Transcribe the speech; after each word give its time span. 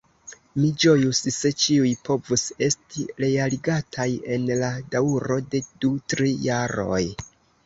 Mi 0.59 0.67
ĝojus, 0.83 1.19
se 1.35 1.51
ĉiuj 1.63 1.91
povus 2.09 2.45
esti 2.69 3.05
realigataj 3.25 4.09
en 4.37 4.49
la 4.63 4.71
daŭro 4.97 5.39
de 5.53 5.63
du-tri 5.85 6.33
jaroj. 6.49 7.05